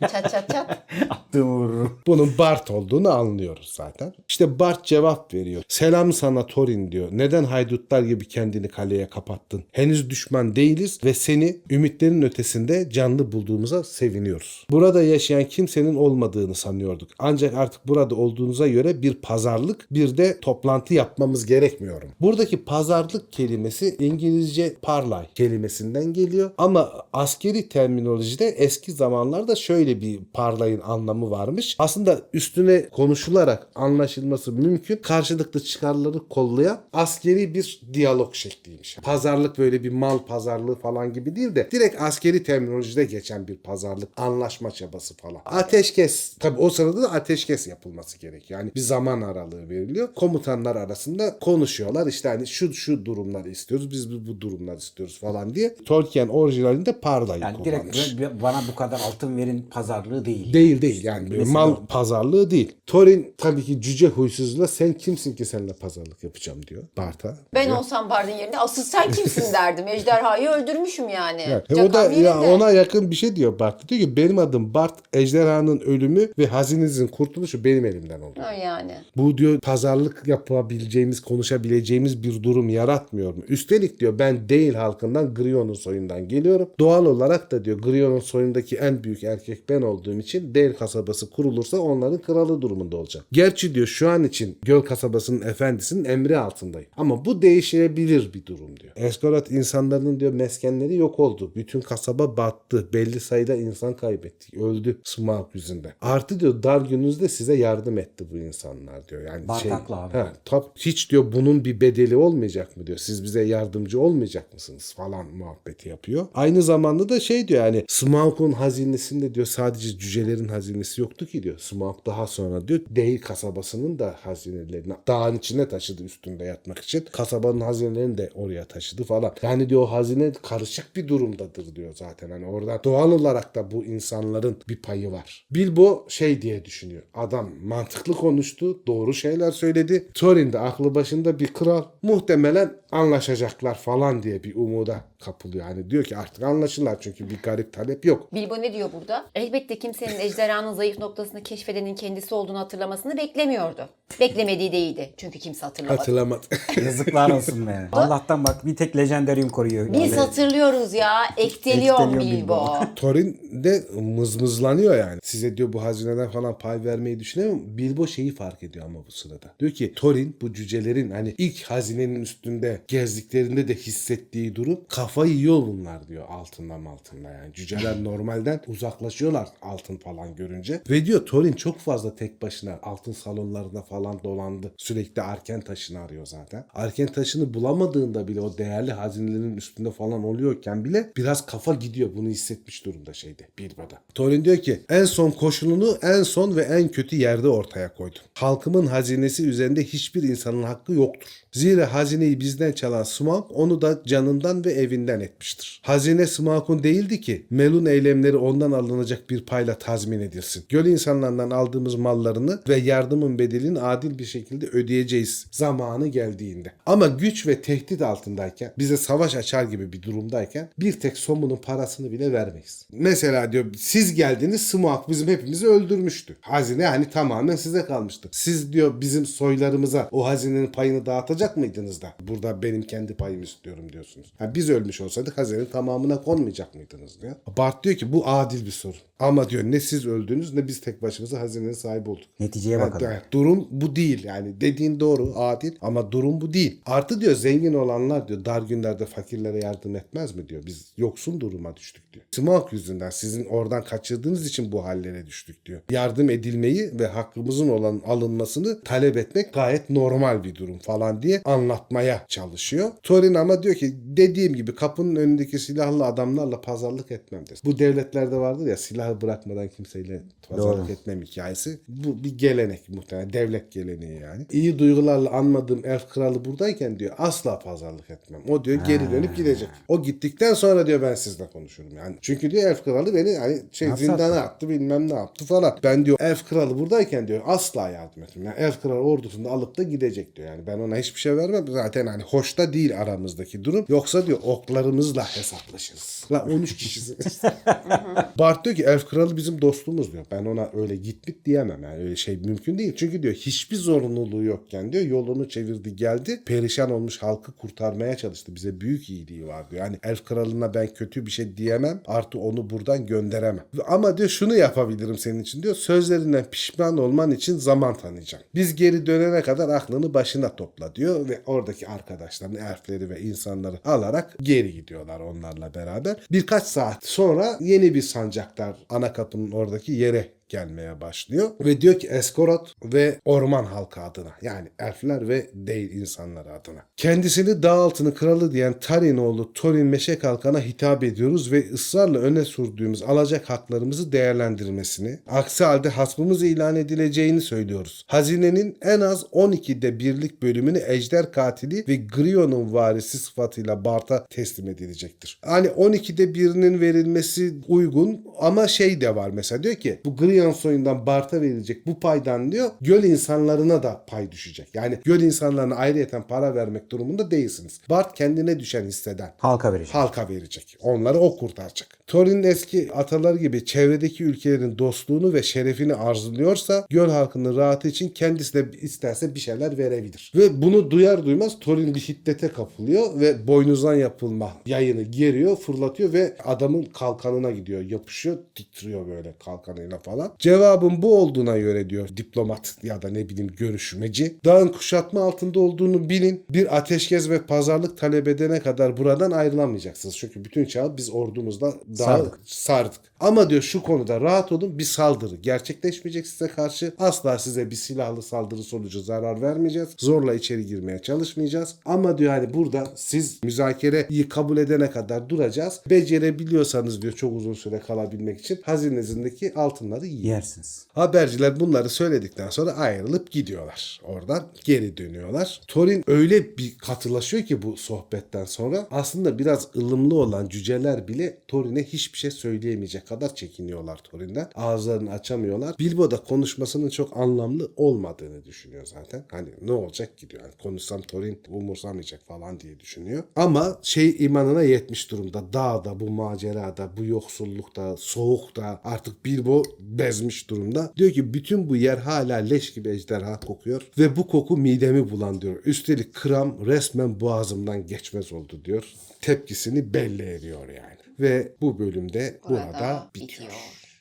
[0.02, 0.88] Çat çat çat.
[1.42, 2.00] Vururum.
[2.08, 4.14] Bunun Bart olduğunu anlıyoruz zaten.
[4.30, 5.64] İşte Bart cevap veriyor.
[5.68, 7.08] Selam sana Thorin diyor.
[7.12, 9.64] Neden haydutlar gibi kendini kaleye kapattın?
[9.72, 14.66] Henüz düşman değiliz ve seni ümitlerin ötesinde canlı bulduğumuza seviniyoruz.
[14.72, 17.10] Burada yaşayan kimsenin olmadığını sanıyorduk.
[17.20, 22.10] Ancak artık burada olduğunuza göre bir pazarlık bir de toplantı yapmamız gerekmiyorum.
[22.22, 30.82] Buradaki pazarlık kelimesi İngilizce parlay kelimesinden geliyor ama askeri terminolojide eski zamanlarda şöyle bir parlayın
[30.82, 31.76] anlamı varmış.
[31.80, 34.96] Aslında üstüne konuşularak anlaşılması mümkün.
[34.98, 38.98] Karşılıklı çıkarları kollayan askeri bir diyalog şekliymiş.
[39.04, 44.10] Pazarlık böyle bir mal pazarlığı falan gibi değil de direkt askeri terminolojide geçen bir pazarlık,
[44.18, 45.42] anlaşma çabası falan.
[45.46, 48.60] Ateşkes, tabi o sırada da ateşkes yapılması gerekiyor.
[48.60, 50.10] Yani bir zaman aralığı veriliyor.
[50.16, 52.08] Komutanlar arasında konuşuyorlar.
[52.08, 55.76] İşte hani şu şu durumları istiyoruz, biz bu, bu durumları istiyoruz falan diye.
[55.86, 58.18] Tolkien orijinalinde parlayı Yani kullanmış.
[58.18, 60.54] direkt bana bu kadar altın verin pazarlığı değil.
[60.54, 62.76] Değil değil yani böyle Mesela mal pazarlığı değil.
[62.88, 67.38] Thorin tabii ki cüce huysuzla sen kimsin ki seninle pazarlık yapacağım diyor Bart'a.
[67.54, 69.88] Ben olsam Bard'ın yerinde asıl sen kimsin derdim.
[69.88, 71.42] Ejderhayı öldürmüşüm yani.
[71.48, 71.70] Evet.
[71.70, 73.90] Cakar o da ya ona yakın bir şey diyor Bart.
[73.90, 74.94] Diyor ki benim adım Bart.
[75.14, 78.40] Ejderhanın ölümü ve hazinenizin kurtuluşu benim elimden oldu.
[78.42, 78.92] Ha yani.
[79.18, 83.44] Bu diyor pazarlık yapabileceğimiz, konuşabileceğimiz bir durum yaratmıyor mu?
[83.48, 86.70] Üstelik diyor ben değil halkından Grion'un soyundan geliyorum.
[86.80, 91.30] Doğal olarak da diyor Grion'un soyundaki en büyük erkek ben olduğum için değil kasabasından kasabası
[91.30, 93.26] kurulursa onların kralı durumunda olacak.
[93.32, 96.90] Gerçi diyor şu an için göl kasabasının efendisinin emri altındayım.
[96.98, 98.94] Ama bu değişebilir bir durum diyor.
[98.96, 101.52] Eskorat insanların diyor meskenleri yok oldu.
[101.56, 102.90] Bütün kasaba battı.
[102.94, 104.54] Belli sayıda insan kaybettik.
[104.54, 105.94] Öldü Smaug yüzünden.
[106.02, 109.22] Artı diyor dar gününüzde size yardım etti bu insanlar diyor.
[109.22, 110.18] Yani Bart şey, abi.
[110.18, 112.98] He, tab hiç diyor bunun bir bedeli olmayacak mı diyor.
[112.98, 116.28] Siz bize yardımcı olmayacak mısınız falan muhabbeti yapıyor.
[116.34, 121.58] Aynı zamanda da şey diyor yani Smaug'un hazinesinde diyor sadece cücelerin hazinesi yoktu ki diyor.
[121.60, 127.06] Smaug daha sonra diyor Değil kasabasının da hazinelerini dağın içine taşıdı üstünde yatmak için.
[127.12, 129.34] Kasabanın hazinelerini de oraya taşıdı falan.
[129.42, 132.30] Yani diyor hazine karışık bir durumdadır diyor zaten.
[132.30, 135.46] Hani orada doğal olarak da bu insanların bir payı var.
[135.52, 137.04] Bilbo şey diye düşünüyor.
[137.14, 138.88] Adam mantıklı konuştu.
[138.88, 140.08] Doğru şeyler söyledi.
[140.14, 141.84] Thorin de aklı başında bir kral.
[142.02, 145.66] Muhtemelen anlaşacaklar falan diye bir umuda kapılıyor.
[145.66, 148.34] Hani diyor ki artık anlaşırlar çünkü bir garip talep yok.
[148.34, 149.26] Bilbo ne diyor burada?
[149.36, 153.90] Elbette kimsenin ejderhanın zayıf noktasını keşfedenin kendisi olduğunu hatırlamasını beklemiyordu.
[154.20, 155.14] Beklemediği de iyiydi.
[155.18, 155.98] Çünkü kimse hatırlamadı.
[155.98, 156.42] Hatırlamadı.
[156.86, 157.90] Yazıklar olsun be.
[157.92, 159.94] Allah'tan bak bir tek lejendaryum koruyor.
[159.94, 160.16] Biz Vallahi.
[160.16, 161.22] hatırlıyoruz ya.
[161.38, 162.26] Ekteliyon Bilbo.
[162.26, 162.74] Bilbo.
[162.96, 165.20] Thorin de mızmızlanıyor yani.
[165.24, 167.62] Size diyor bu hazineden falan pay vermeyi düşünüyor mu?
[167.66, 169.54] Bilbo şeyi fark ediyor ama bu sırada.
[169.60, 175.62] Diyor ki Thorin bu cücelerin hani ilk hazinenin üstünde gezdiklerinde de hissettiği durum kafayı yiyor
[175.62, 177.54] bunlar diyor altından altında yani.
[177.54, 180.65] Cüceler normalden uzaklaşıyorlar altın falan görünce.
[180.90, 184.72] Ve diyor Thorin çok fazla tek başına altın salonlarında falan dolandı.
[184.78, 186.66] Sürekli arken taşını arıyor zaten.
[186.74, 192.10] Arken taşını bulamadığında bile o değerli hazinelerin üstünde falan oluyorken bile biraz kafa gidiyor.
[192.16, 194.02] Bunu hissetmiş durumda şeyde Bilbo'da.
[194.16, 198.22] Thorin diyor ki en son koşulunu en son ve en kötü yerde ortaya koydum.
[198.34, 201.46] Halkımın hazinesi üzerinde hiçbir insanın hakkı yoktur.
[201.52, 205.82] Zira hazineyi bizden çalan Smaug onu da canından ve evinden etmiştir.
[205.84, 210.55] Hazine Smaug'un değildi ki Melun eylemleri ondan alınacak bir payla tazmin edilsin.
[210.70, 216.72] Göl insanlarından aldığımız mallarını ve yardımın bedelini adil bir şekilde ödeyeceğiz zamanı geldiğinde.
[216.86, 222.12] Ama güç ve tehdit altındayken bize savaş açar gibi bir durumdayken bir tek somunun parasını
[222.12, 222.88] bile vermeyiz.
[222.92, 226.36] Mesela diyor siz geldiniz Smaug bizim hepimizi öldürmüştü.
[226.42, 228.30] Hazine hani tamamen size kalmıştı.
[228.32, 232.14] Siz diyor bizim soylarımıza o hazinenin payını dağıtacak mıydınız da?
[232.28, 234.34] Burada benim kendi payımı istiyorum diyorsunuz.
[234.38, 237.36] Ha, biz ölmüş olsaydık hazinenin tamamına konmayacak mıydınız diyor.
[237.58, 238.96] Bart diyor ki bu adil bir sorun.
[239.20, 242.24] Ama diyor ne siz öldünüz ne biz tek başımıza hazinenin sahibi olduk.
[242.40, 243.08] Neticeye Yani bakalım.
[243.12, 246.82] evet, durum bu değil yani dediğin doğru adil ama durum bu değil.
[246.86, 250.64] Artı diyor zengin olanlar diyor dar günlerde fakirlere yardım etmez mi diyor.
[250.66, 252.26] Biz yoksun duruma düştük diyor.
[252.32, 255.82] Smaug yüzünden sizin oradan kaçırdığınız için bu hallere düştük diyor.
[255.92, 262.26] Yardım edilmeyi ve hakkımızın olan alınmasını talep etmek gayet normal bir durum falan diye anlatmaya
[262.28, 262.92] çalışıyor.
[263.04, 267.58] Thorin ama diyor ki dediğim gibi kapının önündeki silahlı adamlarla pazarlık etmem der.
[267.66, 270.92] Bu devletlerde vardır ya silahı bırakmadan kimseyle pazarlık Doğru.
[270.92, 271.80] etmem hikayesi.
[271.88, 273.34] Bu bir gelenek muhtemelen.
[273.34, 274.46] Devlet geleneği yani.
[274.52, 278.42] İyi duygularla anmadığım elf kralı buradayken diyor asla pazarlık etmem.
[278.50, 279.70] O diyor geri dönüp gidecek.
[279.88, 282.16] O gittikten sonra diyor ben sizle konuşurum yani.
[282.22, 284.40] Çünkü diyor elf kralı beni hani şey Nasıl zindana attı?
[284.40, 285.78] attı bilmem ne yaptı falan.
[285.84, 288.46] Ben diyor elf kralı buradayken diyor asla yardım etmem.
[288.46, 290.48] Yani elf kralı ordusunu da alıp da gidecek diyor.
[290.48, 291.66] Yani ben ona hiçbir şey vermem.
[291.68, 293.86] Zaten hani hoş da değil aramızdaki durum.
[293.90, 296.26] Yoksa diyor oklarımızla hesaplaşırız.
[296.32, 297.42] La 13 kişisiniz.
[298.40, 300.25] Bart diyor ki elf kralı bizim dostumuz diyor.
[300.32, 301.84] Ben ona öyle git bit diyemem.
[301.84, 302.94] Yani öyle şey mümkün değil.
[302.96, 306.42] Çünkü diyor hiçbir zorunluluğu yokken diyor yolunu çevirdi geldi.
[306.46, 308.56] Perişan olmuş halkı kurtarmaya çalıştı.
[308.56, 309.86] Bize büyük iyiliği var diyor.
[309.86, 312.02] Yani elf kralına ben kötü bir şey diyemem.
[312.06, 313.66] Artı onu buradan gönderemem.
[313.88, 315.76] Ama diyor şunu yapabilirim senin için diyor.
[315.76, 318.44] Sözlerinden pişman olman için zaman tanıyacağım.
[318.56, 324.36] Biz geri dönene kadar aklını başına topla diyor ve oradaki arkadaşlarını, elfleri ve insanları alarak
[324.42, 326.16] geri gidiyorlar onlarla beraber.
[326.32, 331.50] Birkaç saat sonra yeni bir sancaktar ana kapının oradaki yere gelmeye başlıyor.
[331.60, 336.86] Ve diyor ki Eskorot ve orman halkı adına yani elfler ve değil insanlar adına.
[336.98, 342.46] Kendisini dağ altını kralı diyen Tarin oğlu Thorin Meşe Kalkan'a hitap ediyoruz ve ısrarla öne
[342.46, 348.06] sürdüğümüz alacak haklarımızı değerlendirmesini, aksi halde hasmımız ilan edileceğini söylüyoruz.
[348.08, 355.40] Hazinenin en az 12'de birlik bölümünü ejder katili ve Grion'un varisi sıfatıyla Bart'a teslim edilecektir.
[355.46, 361.06] Hani 12'de birinin verilmesi uygun ama şey de var mesela diyor ki bu Grion soyundan
[361.06, 364.68] Bart'a verilecek bu paydan diyor göl insanlarına da pay düşecek.
[364.74, 367.82] Yani göl insanlarına ayrıyeten para vermek durumunda değilsiniz.
[367.90, 369.96] Bart kendine düşen hisseden Halka verecek.
[369.96, 370.78] halka verecek.
[370.82, 371.88] Onları o kurtaracak.
[372.08, 378.54] Thorin'in eski ataları gibi çevredeki ülkelerin dostluğunu ve şerefini arzuluyorsa göl halkının rahatı için kendisi
[378.54, 380.32] de isterse bir şeyler verebilir.
[380.36, 386.36] Ve bunu duyar duymaz Thorin bir hiddete kapılıyor ve boynuzdan yapılma yayını geriyor, fırlatıyor ve
[386.44, 387.82] adamın kalkanına gidiyor.
[387.82, 390.32] Yapışıyor, titriyor böyle kalkanıyla falan.
[390.40, 394.36] cevabın bu olduğuna göre diyor diplomat ya da ne bileyim görüşmeci.
[394.46, 396.44] Dağın kuşatma altında olduğunu bilin.
[396.50, 400.18] Bir ateşkes ve pazarlık talep edene kadar buradan ayrılamayacaksınız.
[400.18, 402.40] Çünkü bütün çağı biz ordumuzla Sardık.
[402.46, 403.06] sardık.
[403.20, 406.94] Ama diyor şu konuda rahat olun bir saldırı gerçekleşmeyecek size karşı.
[407.00, 409.90] Asla size bir silahlı saldırı sonucu zarar vermeyeceğiz.
[409.98, 411.76] Zorla içeri girmeye çalışmayacağız.
[411.86, 415.82] Ama diyor hani burada siz müzakereyi kabul edene kadar duracağız.
[415.90, 420.28] Becerebiliyorsanız diyor çok uzun süre kalabilmek için hazinezindeki altınları yiyin.
[420.28, 420.86] Yersiniz.
[420.94, 424.02] Haberciler bunları söyledikten sonra ayrılıp gidiyorlar.
[424.04, 425.62] Oradan geri dönüyorlar.
[425.68, 431.84] Thorin öyle bir katılaşıyor ki bu sohbetten sonra aslında biraz ılımlı olan cüceler bile Thorin'e
[431.86, 434.50] hiçbir şey söyleyemeyecek kadar çekiniyorlar Thorin'den.
[434.56, 435.76] Ağızlarını açamıyorlar.
[435.80, 439.26] Bilbo da konuşmasının çok anlamlı olmadığını düşünüyor zaten.
[439.32, 440.42] Hani ne olacak ki diyor.
[440.42, 443.24] Yani konuşsam Thorin umursamayacak falan diye düşünüyor.
[443.36, 445.54] Ama şey imanına yetmiş durumda.
[445.54, 450.94] Dağda, bu macerada, bu yoksullukta, soğukta artık Bilbo bezmiş durumda.
[450.98, 455.66] Diyor ki bütün bu yer hala leş gibi ejderha kokuyor ve bu koku midemi bulandırıyor.
[455.66, 458.94] Üstelik kram resmen boğazımdan geçmez oldu diyor.
[459.22, 461.05] Tepkisini belli ediyor yani.
[461.20, 463.52] Ve bu bölümde burada, bitiyor.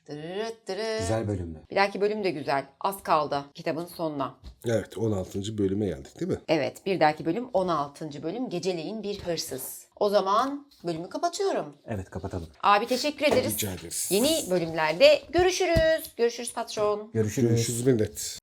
[0.09, 0.98] Dırırıt dırırıt.
[0.98, 1.59] Güzel bölümdü.
[1.70, 2.64] Bir dahaki bölüm de güzel.
[2.81, 4.35] Az kaldı kitabın sonuna.
[4.66, 5.59] Evet 16.
[5.59, 6.38] bölüme geldik değil mi?
[6.48, 8.22] Evet bir dahaki bölüm 16.
[8.22, 9.87] bölüm Geceleyin Bir Hırsız.
[9.96, 11.77] O zaman bölümü kapatıyorum.
[11.87, 12.48] Evet kapatalım.
[12.62, 13.55] Abi teşekkür ederiz.
[13.55, 14.09] Rica ederiz.
[14.11, 16.14] Yeni bölümlerde görüşürüz.
[16.16, 17.11] Görüşürüz patron.
[17.12, 17.48] Görüşürüz.
[17.48, 18.38] Görüşürüz millet.